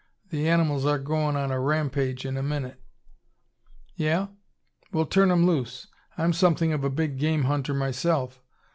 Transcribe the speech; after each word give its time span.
The 0.31 0.49
animals 0.49 0.83
are 0.87 0.97
goin' 0.97 1.35
on 1.35 1.51
a 1.51 1.59
rampage 1.59 2.25
in 2.25 2.35
a 2.35 2.41
minute." 2.41 2.81
"Yeah? 3.93 4.29
Well, 4.91 5.05
turn 5.05 5.29
'em 5.29 5.45
loose. 5.45 5.89
I'm 6.17 6.33
something 6.33 6.73
of 6.73 6.83
a 6.83 6.89
big 6.89 7.19
game 7.19 7.43
hunter 7.43 7.75
myself. 7.75 8.41